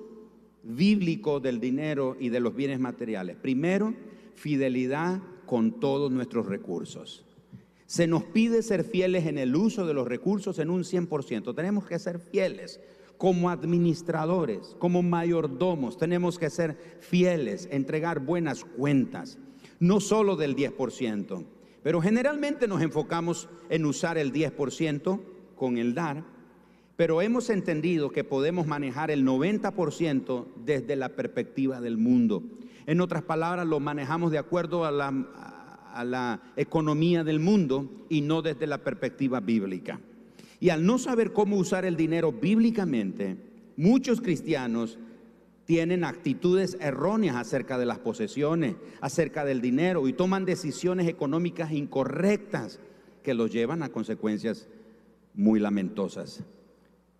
[0.63, 3.37] bíblico del dinero y de los bienes materiales.
[3.37, 3.93] Primero,
[4.35, 7.25] fidelidad con todos nuestros recursos.
[7.85, 11.55] Se nos pide ser fieles en el uso de los recursos en un 100%.
[11.55, 12.81] Tenemos que ser fieles
[13.17, 15.97] como administradores, como mayordomos.
[15.97, 19.37] Tenemos que ser fieles, entregar buenas cuentas,
[19.79, 21.45] no solo del 10%.
[21.83, 25.19] Pero generalmente nos enfocamos en usar el 10%
[25.55, 26.23] con el dar,
[26.95, 32.43] pero hemos entendido que podemos manejar el 90% desde la perspectiva del mundo.
[32.87, 35.11] En otras palabras, lo manejamos de acuerdo a la,
[36.03, 39.99] la economía del mundo y no desde la perspectiva bíblica.
[40.59, 43.37] Y al no saber cómo usar el dinero bíblicamente,
[43.75, 44.97] muchos cristianos
[45.67, 52.79] tienen actitudes erróneas acerca de las posesiones, acerca del dinero y toman decisiones económicas incorrectas
[53.21, 54.69] que los llevan a consecuencias
[55.33, 56.41] muy lamentosas.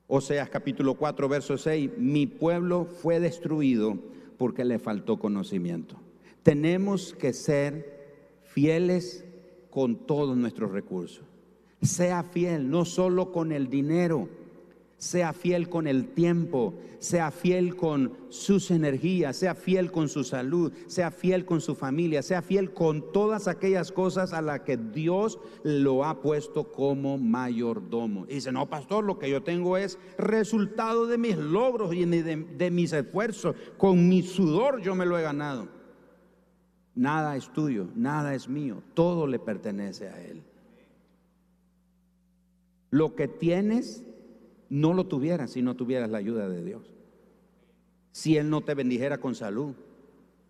[0.07, 3.99] Oseas capítulo 4, verso 6, mi pueblo fue destruido
[4.38, 5.97] porque le faltó conocimiento.
[6.41, 9.25] Tenemos que ser fieles
[9.69, 11.25] con todos nuestros recursos.
[11.81, 14.29] Sea fiel no solo con el dinero,
[14.97, 20.73] sea fiel con el tiempo, sea fiel con sus energías, sea fiel con su salud,
[20.88, 25.39] sea fiel con su familia, sea fiel con todas aquellas cosas a las que Dios
[25.63, 28.25] lo ha puesto como mayordomo.
[28.27, 32.71] Y dice, no, pastor, lo que yo tengo es resultado de mis logros y de,
[32.71, 33.55] mis esfuerzos.
[33.77, 35.67] Con mi sudor yo me lo he ganado.
[36.95, 40.41] Nada es tuyo, nada es mío, todo le pertenece a Él.
[42.89, 44.03] Lo que tienes
[44.69, 46.93] no lo tuvieras si no tuvieras la ayuda de Dios.
[48.12, 49.75] Si Él no te bendijera con salud,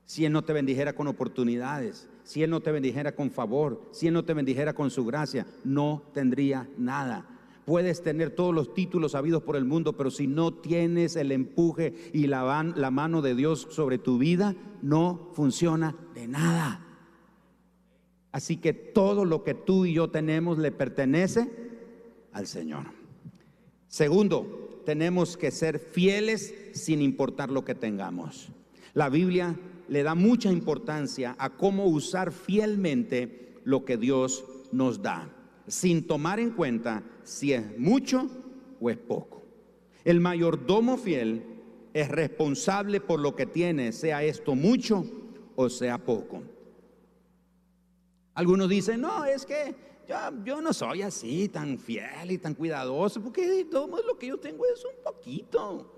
[0.05, 4.07] si Él no te bendijera con oportunidades, si Él no te bendijera con favor, si
[4.07, 7.27] Él no te bendijera con su gracia, no tendría nada.
[7.65, 11.93] Puedes tener todos los títulos habidos por el mundo, pero si no tienes el empuje
[12.13, 16.85] y la, la mano de Dios sobre tu vida, no funciona de nada.
[18.31, 21.51] Así que todo lo que tú y yo tenemos le pertenece
[22.31, 22.96] al Señor.
[23.87, 28.49] Segundo, tenemos que ser fieles sin importar lo que tengamos.
[28.93, 29.55] La Biblia
[29.89, 35.29] le da mucha importancia a cómo usar fielmente lo que Dios nos da,
[35.67, 38.29] sin tomar en cuenta si es mucho
[38.79, 39.43] o es poco.
[40.03, 41.43] El mayordomo fiel
[41.93, 45.05] es responsable por lo que tiene, sea esto mucho
[45.55, 46.43] o sea poco.
[48.35, 49.75] Algunos dicen, no, es que
[50.43, 54.65] yo, no soy así tan fiel y tan cuidadoso, porque todo lo que yo tengo
[54.65, 55.93] es un poquito.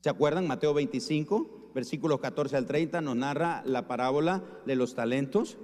[0.00, 0.46] ¿Se acuerdan?
[0.46, 5.58] Mateo 25, versículos 14 al 30, nos narra la parábola de los talentos.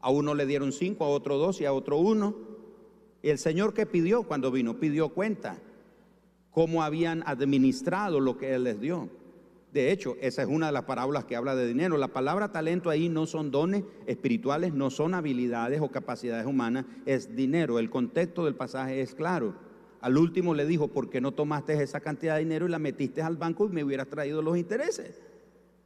[0.00, 2.34] A uno le dieron cinco, a otro dos y a otro uno.
[3.22, 5.58] Y el Señor que pidió cuando vino, pidió cuenta
[6.50, 9.08] cómo habían administrado lo que Él les dio.
[9.72, 11.96] De hecho, esa es una de las parábolas que habla de dinero.
[11.96, 17.34] La palabra talento ahí no son dones espirituales, no son habilidades o capacidades humanas, es
[17.34, 17.78] dinero.
[17.78, 19.54] El contexto del pasaje es claro.
[20.02, 23.22] Al último le dijo, ¿por qué no tomaste esa cantidad de dinero y la metiste
[23.22, 25.22] al banco y me hubieras traído los intereses?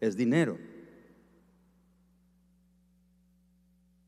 [0.01, 0.59] Es dinero.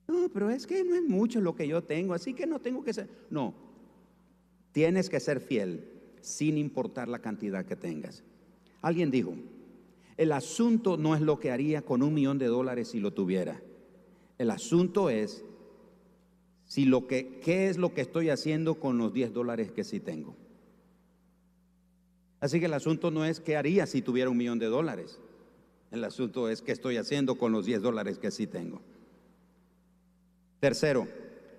[0.08, 2.82] No, pero es que no es mucho lo que yo tengo, así que no tengo
[2.82, 3.08] que ser.
[3.30, 3.54] No,
[4.72, 5.88] tienes que ser fiel
[6.20, 8.24] sin importar la cantidad que tengas.
[8.80, 9.34] Alguien dijo,
[10.18, 13.62] el asunto no es lo que haría con un millón de dólares si lo tuviera.
[14.36, 15.44] El asunto es
[16.66, 20.00] si lo que, qué es lo que estoy haciendo con los 10 dólares que sí
[20.00, 20.36] tengo.
[22.40, 25.20] Así que el asunto no es qué haría si tuviera un millón de dólares.
[25.92, 28.82] El asunto es qué estoy haciendo con los 10 dólares que sí tengo.
[30.58, 31.06] Tercero,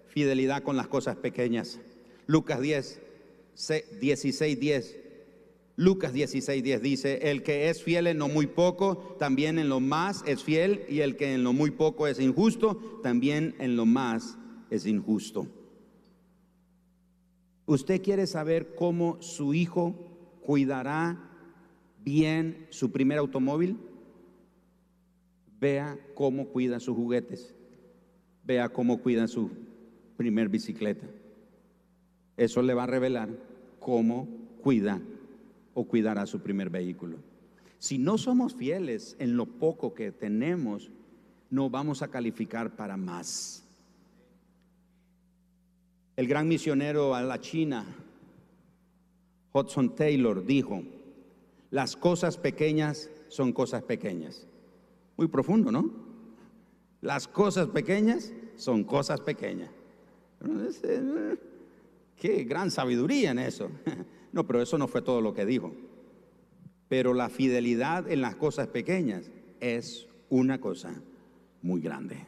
[0.10, 1.80] fidelidad con las cosas pequeñas.
[2.28, 3.00] Lucas 10,
[4.02, 5.09] 16, 10.
[5.80, 9.80] Lucas 16, 10 dice, el que es fiel en lo muy poco, también en lo
[9.80, 13.86] más es fiel, y el que en lo muy poco es injusto, también en lo
[13.86, 14.38] más
[14.70, 15.48] es injusto.
[17.66, 19.96] ¿Usted quiere saber cómo su hijo
[20.42, 21.18] cuidará
[22.04, 23.78] bien su primer automóvil?
[25.62, 27.56] Vea cómo cuida sus juguetes.
[28.44, 29.50] Vea cómo cuida su
[30.18, 31.08] primer bicicleta.
[32.36, 33.30] Eso le va a revelar
[33.80, 34.28] cómo
[34.62, 35.02] cuida
[35.80, 37.20] o cuidará su primer vehículo.
[37.78, 40.92] Si no somos fieles en lo poco que tenemos,
[41.50, 43.64] no vamos a calificar para más.
[46.18, 47.86] El gran misionero a la China,
[49.54, 50.84] Hudson Taylor, dijo,
[51.72, 54.46] las cosas pequeñas son cosas pequeñas.
[55.16, 55.90] Muy profundo, ¿no?
[57.00, 59.70] Las cosas pequeñas son cosas pequeñas.
[62.18, 63.72] Qué gran sabiduría en eso.
[64.32, 65.72] No, pero eso no fue todo lo que dijo.
[66.88, 71.02] Pero la fidelidad en las cosas pequeñas es una cosa
[71.62, 72.26] muy grande.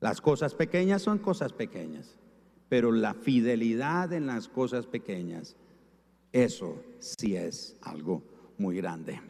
[0.00, 2.16] Las cosas pequeñas son cosas pequeñas,
[2.68, 5.56] pero la fidelidad en las cosas pequeñas,
[6.32, 8.22] eso sí es algo
[8.58, 9.20] muy grande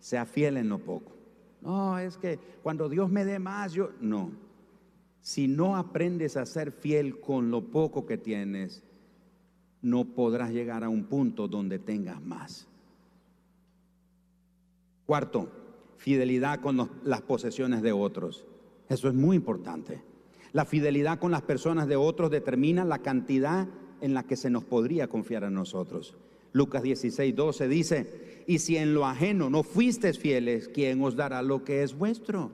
[0.00, 1.12] sea fiel en lo poco.
[1.60, 4.32] No, es que cuando Dios me dé más, yo no.
[5.20, 8.82] Si no aprendes a ser fiel con lo poco que tienes,
[9.82, 12.66] no podrás llegar a un punto donde tengas más.
[15.06, 15.50] Cuarto,
[15.96, 18.46] fidelidad con las posesiones de otros.
[18.88, 20.02] Eso es muy importante.
[20.52, 23.68] La fidelidad con las personas de otros determina la cantidad
[24.00, 26.16] en la que se nos podría confiar a nosotros.
[26.52, 31.42] Lucas 16, 12 dice, y si en lo ajeno no fuisteis fieles, ¿quién os dará
[31.42, 32.50] lo que es vuestro?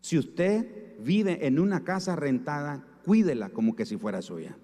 [0.00, 4.56] Si usted vive en una casa rentada, cuídela como que si fuera suya.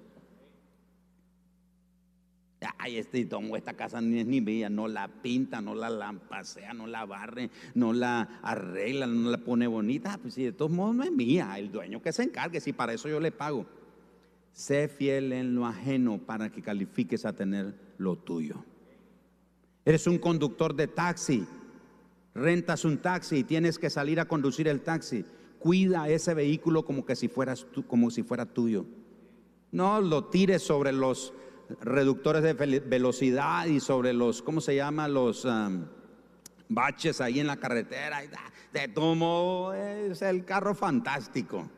[2.76, 6.74] Ay, este tomo, esta casa ni es ni mía, no la pinta, no la lampasea,
[6.74, 10.18] no la barre, no la arregla, no la pone bonita.
[10.20, 12.92] Pues si de todos modos no es mía, el dueño que se encargue, si para
[12.92, 13.66] eso yo le pago.
[14.52, 18.62] Sé fiel en lo ajeno para que califiques a tener lo tuyo.
[19.84, 21.46] Eres un conductor de taxi,
[22.34, 25.24] rentas un taxi y tienes que salir a conducir el taxi.
[25.58, 28.84] Cuida ese vehículo como que si fueras como si fuera tuyo.
[29.72, 31.32] No lo tires sobre los
[31.80, 35.08] reductores de velocidad y sobre los, ¿cómo se llama?
[35.08, 35.46] Los
[36.68, 38.20] baches ahí en la carretera.
[38.72, 41.68] De todo es el carro fantástico.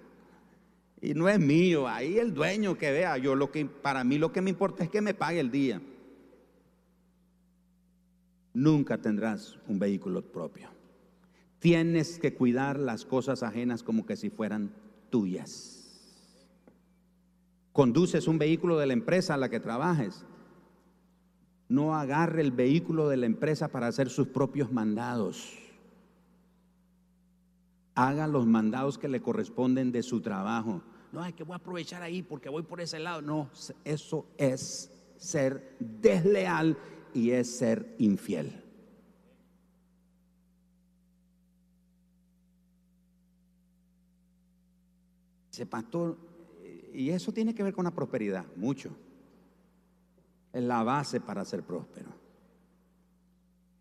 [1.01, 3.19] Y no es mío, ahí el dueño que vea.
[3.19, 5.83] Yo lo que para mí lo que me importa es que me pague el día.
[8.55, 10.69] Nunca tendrás un vehículo propio.
[11.59, 14.73] Tienes que cuidar las cosas ajenas como que si fueran
[15.11, 15.82] tuyas.
[17.73, 20.25] Conduces un vehículo de la empresa a la que trabajes.
[21.69, 25.59] No agarre el vehículo de la empresa para hacer sus propios mandados
[27.95, 30.81] haga los mandados que le corresponden de su trabajo
[31.13, 33.21] no, es que voy a aprovechar ahí porque voy por ese lado.
[33.21, 33.51] No,
[33.85, 36.77] eso es ser desleal
[37.13, 38.65] y es ser infiel.
[45.51, 46.17] Dice, pastor,
[46.93, 48.91] y eso tiene que ver con la prosperidad, mucho.
[50.53, 52.11] Es la base para ser próspero.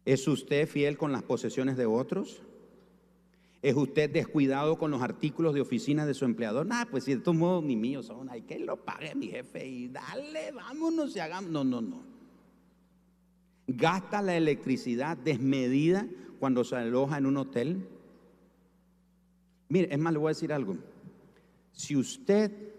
[0.05, 2.41] ¿Es usted fiel con las posesiones de otros?
[3.61, 6.65] ¿Es usted descuidado con los artículos de oficina de su empleador?
[6.65, 9.67] Nah, pues si de todos modos ni míos son, hay que lo pague mi jefe
[9.67, 11.51] y dale, vámonos y hagamos.
[11.51, 12.01] No, no, no.
[13.67, 16.07] Gasta la electricidad desmedida
[16.39, 17.87] cuando se aloja en un hotel.
[19.69, 20.77] Mire, es más, le voy a decir algo.
[21.71, 22.70] Si usted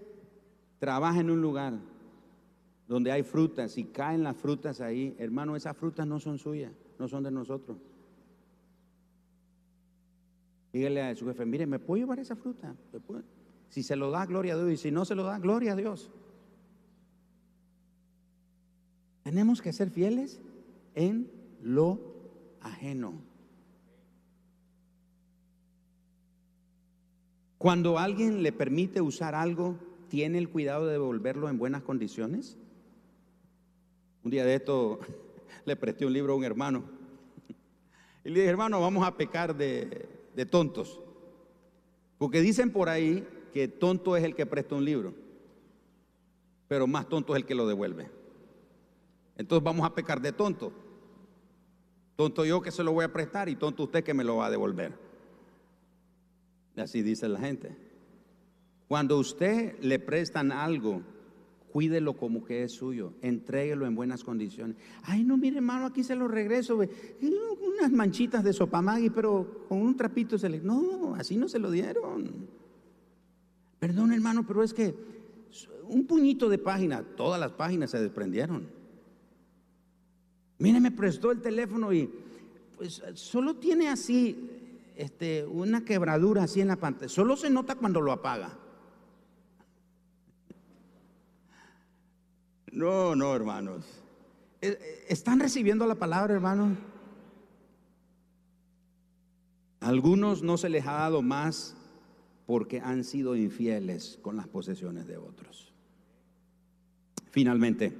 [0.83, 1.75] trabaja en un lugar
[2.89, 7.07] donde hay frutas y caen las frutas ahí, hermano, esas frutas no son suyas, no
[7.07, 7.79] son de nosotros.
[10.73, 12.75] Dígale a su jefe, mire, ¿me puedo llevar esa fruta?
[13.69, 14.73] Si se lo da, gloria a Dios.
[14.73, 16.11] Y si no se lo da, gloria a Dios.
[19.23, 20.41] Tenemos que ser fieles
[20.97, 21.31] en
[21.63, 22.01] lo
[22.61, 23.13] ajeno.
[27.57, 32.59] Cuando alguien le permite usar algo, ¿tiene el cuidado de devolverlo en buenas condiciones?
[34.23, 35.01] Un día de esto
[35.65, 36.85] le presté un libro a un hermano.
[38.23, 40.07] Y le dije, hermano, vamos a pecar de,
[40.37, 41.01] de tontos.
[42.19, 45.15] Porque dicen por ahí que tonto es el que presta un libro,
[46.69, 48.11] pero más tonto es el que lo devuelve.
[49.39, 50.75] Entonces vamos a pecar de tonto.
[52.17, 54.47] Tonto yo que se lo voy a prestar y tonto usted que me lo va
[54.49, 54.93] a devolver.
[56.77, 57.92] Así dice la gente.
[58.93, 61.01] Cuando usted le prestan algo,
[61.73, 64.77] cuídelo como que es suyo, entréguelo en buenas condiciones.
[65.05, 69.97] Ay, no, mire, hermano, aquí se lo regreso, unas manchitas de sopamagui, pero con un
[69.97, 70.61] trapito se le...
[70.61, 72.49] No, así no se lo dieron.
[73.79, 74.95] Perdón, hermano, pero es que
[75.89, 78.69] un puñito de página, todas las páginas se desprendieron.
[80.59, 82.11] Mire, me prestó el teléfono y
[82.77, 84.51] pues solo tiene así
[84.97, 87.09] este, una quebradura así en la pantalla.
[87.09, 88.59] Solo se nota cuando lo apaga.
[92.73, 93.85] No, no, hermanos.
[94.63, 96.79] Eh, eh, ¿Están recibiendo la palabra, hermanos?
[99.81, 101.77] Algunos no se les ha dado más
[102.47, 105.73] porque han sido infieles con las posesiones de otros.
[107.31, 107.93] Finalmente,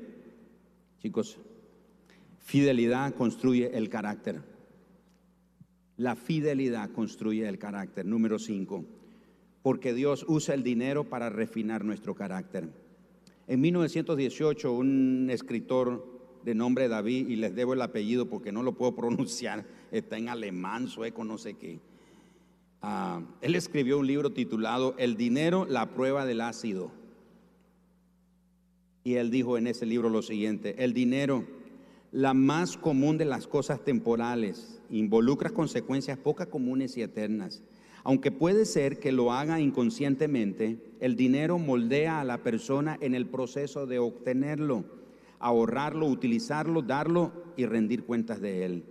[1.01, 1.39] chicos,
[2.39, 4.41] fidelidad construye el carácter.
[5.99, 8.07] La fidelidad construye el carácter.
[8.07, 8.87] Número cinco,
[9.63, 12.82] porque Dios usa el dinero para refinar nuestro carácter.
[13.47, 16.07] En 1918, un escritor
[16.45, 20.29] de nombre David, y les debo el apellido porque no lo puedo pronunciar, está en
[20.29, 21.81] alemán, sueco, no sé qué.
[22.81, 26.91] Ah, él escribió un libro titulado El dinero, la prueba del ácido.
[29.05, 31.45] Y él dijo en ese libro lo siguiente, el dinero,
[32.13, 37.63] la más común de las cosas temporales, involucra consecuencias pocas comunes y eternas.
[38.05, 43.27] Aunque puede ser que lo haga inconscientemente, el dinero moldea a la persona en el
[43.27, 44.85] proceso de obtenerlo,
[45.39, 48.85] ahorrarlo, utilizarlo, darlo y rendir cuentas de él.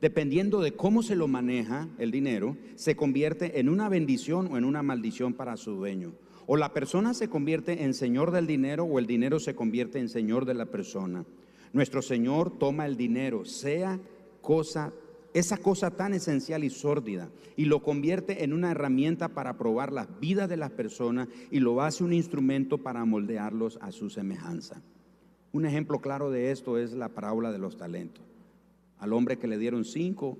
[0.00, 4.64] Dependiendo de cómo se lo maneja el dinero, se convierte en una bendición o en
[4.64, 6.12] una maldición para su dueño.
[6.46, 10.08] O la persona se convierte en señor del dinero o el dinero se convierte en
[10.08, 11.24] señor de la persona.
[11.72, 14.00] Nuestro Señor toma el dinero, sea
[14.40, 14.92] cosa
[15.38, 20.08] esa cosa tan esencial y sórdida y lo convierte en una herramienta para probar las
[20.20, 24.82] vidas de las personas y lo hace un instrumento para moldearlos a su semejanza.
[25.52, 28.24] Un ejemplo claro de esto es la parábola de los talentos.
[28.98, 30.38] Al hombre que le dieron cinco,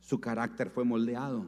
[0.00, 1.46] su carácter fue moldeado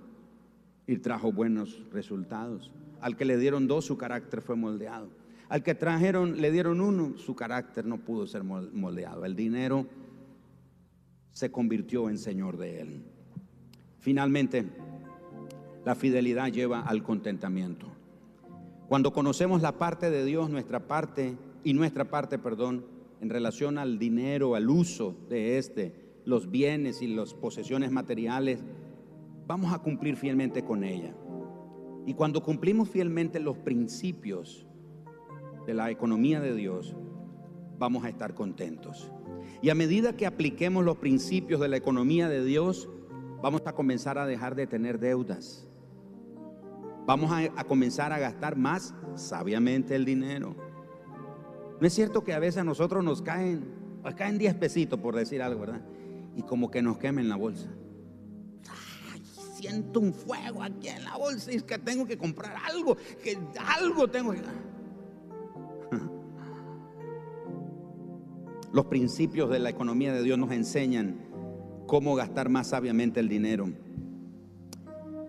[0.86, 2.72] y trajo buenos resultados.
[3.00, 5.10] Al que le dieron dos, su carácter fue moldeado.
[5.48, 9.24] Al que trajeron, le dieron uno, su carácter no pudo ser moldeado.
[9.24, 9.86] El dinero
[11.36, 13.02] se convirtió en Señor de él.
[13.98, 14.64] Finalmente,
[15.84, 17.88] la fidelidad lleva al contentamiento.
[18.88, 22.86] Cuando conocemos la parte de Dios, nuestra parte y nuestra parte, perdón,
[23.20, 28.64] en relación al dinero, al uso de este, los bienes y las posesiones materiales,
[29.46, 31.14] vamos a cumplir fielmente con ella.
[32.06, 34.66] Y cuando cumplimos fielmente los principios
[35.66, 36.96] de la economía de Dios,
[37.78, 39.12] vamos a estar contentos.
[39.62, 42.88] Y a medida que apliquemos los principios de la economía de Dios,
[43.42, 45.66] vamos a comenzar a dejar de tener deudas.
[47.06, 50.56] Vamos a, comenzar a gastar más sabiamente el dinero.
[51.80, 53.64] No es cierto que a veces a nosotros nos caen,
[54.02, 55.82] nos caen 10 pesitos por decir algo, ¿verdad?
[56.34, 57.68] Y como que nos quemen la bolsa.
[59.54, 63.38] siento un fuego aquí en la bolsa y es que tengo que comprar algo, que
[63.78, 64.42] algo tengo que...
[68.76, 71.16] Los principios de la economía de Dios nos enseñan
[71.86, 73.70] cómo gastar más sabiamente el dinero,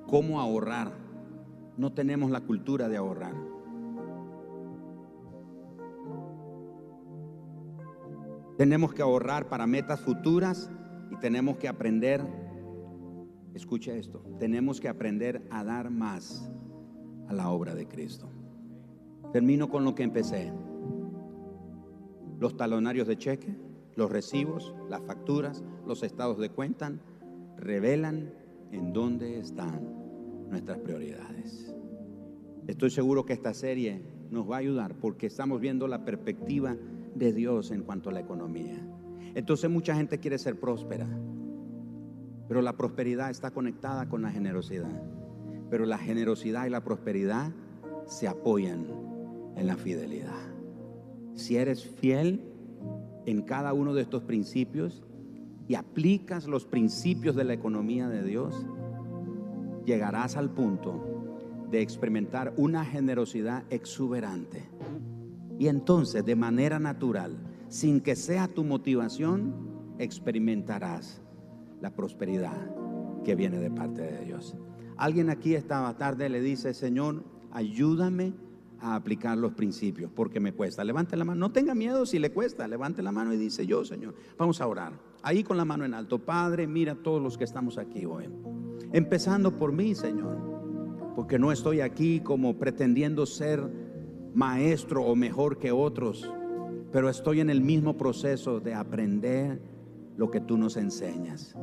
[0.05, 0.91] cómo ahorrar.
[1.77, 3.33] No tenemos la cultura de ahorrar.
[8.57, 10.69] Tenemos que ahorrar para metas futuras
[11.09, 12.21] y tenemos que aprender,
[13.53, 16.51] escucha esto, tenemos que aprender a dar más
[17.29, 18.29] a la obra de Cristo.
[19.31, 20.51] Termino con lo que empecé
[22.39, 23.55] los talonarios de cheque,
[23.95, 26.91] los recibos, las facturas, los estados de cuenta
[27.57, 28.31] revelan
[28.71, 29.81] en dónde están
[30.49, 31.75] nuestras prioridades.
[32.67, 36.75] Estoy seguro que esta serie nos va a ayudar porque estamos viendo la perspectiva
[37.15, 38.77] de Dios en cuanto a la economía.
[39.33, 41.07] Entonces mucha gente quiere ser próspera,
[42.47, 45.01] pero la prosperidad está conectada con la generosidad.
[45.69, 47.51] Pero la generosidad y la prosperidad
[48.05, 48.85] se apoyan
[49.55, 50.56] en la fidelidad
[51.37, 52.41] si eres fiel
[53.25, 55.03] en cada uno de estos principios
[55.67, 58.65] y aplicas los principios de la economía de Dios,
[59.85, 64.67] llegarás al punto de experimentar una generosidad exuberante.
[65.59, 67.37] Y entonces, de manera natural,
[67.69, 69.53] sin que sea tu motivación,
[69.99, 71.21] experimentarás
[71.81, 72.57] la prosperidad
[73.23, 74.55] que viene de parte de Dios.
[74.95, 78.33] Alguien aquí esta tarde le dice, Señor, ayúdame
[78.79, 80.83] a aplicar los principios, porque me cuesta.
[80.83, 83.83] Levante la mano, no tenga miedo si le cuesta, levante la mano y dice, yo,
[83.85, 84.93] Señor, vamos a orar.
[85.23, 88.29] Ahí con la mano en alto, Padre, mira a todos los que estamos aquí hoy.
[88.93, 90.37] Empezando por mí, Señor,
[91.15, 93.63] porque no estoy aquí como pretendiendo ser
[94.33, 96.31] maestro o mejor que otros,
[96.91, 99.59] pero estoy en el mismo proceso de aprender
[100.15, 101.55] lo que tú nos enseñas.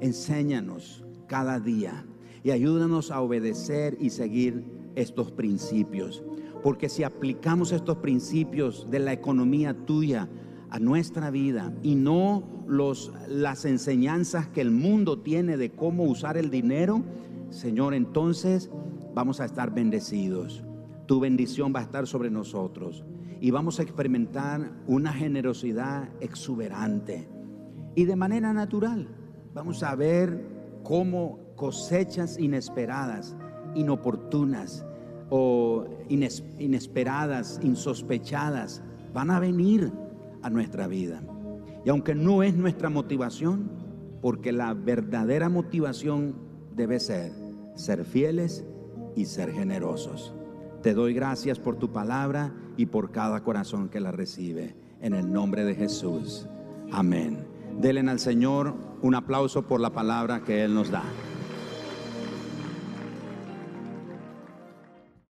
[0.00, 2.06] Enséñanos cada día
[2.42, 4.64] y ayúdanos a obedecer y seguir
[4.94, 6.22] estos principios.
[6.62, 10.28] Porque si aplicamos estos principios de la economía tuya
[10.70, 16.36] a nuestra vida y no los, las enseñanzas que el mundo tiene de cómo usar
[16.36, 17.02] el dinero,
[17.50, 18.70] Señor, entonces
[19.14, 20.62] vamos a estar bendecidos.
[21.06, 23.04] Tu bendición va a estar sobre nosotros
[23.40, 27.26] y vamos a experimentar una generosidad exuberante.
[27.96, 29.08] Y de manera natural,
[29.52, 30.46] vamos a ver
[30.84, 33.34] cómo cosechas inesperadas,
[33.74, 34.86] inoportunas,
[35.30, 38.82] o inesperadas, insospechadas,
[39.14, 39.92] van a venir
[40.42, 41.22] a nuestra vida.
[41.84, 43.70] Y aunque no es nuestra motivación,
[44.20, 46.34] porque la verdadera motivación
[46.76, 47.32] debe ser
[47.80, 48.64] ser fieles
[49.16, 50.32] y ser generosos.
[50.82, 54.74] Te doy gracias por tu palabra y por cada corazón que la recibe.
[55.00, 56.46] En el nombre de Jesús.
[56.92, 57.46] Amén.
[57.80, 61.02] Denle al Señor un aplauso por la palabra que Él nos da.